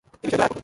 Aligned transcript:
এ 0.03 0.03
বিষয়ে 0.23 0.29
জয়া 0.37 0.43
আরও 0.45 0.49
কঠোর। 0.51 0.59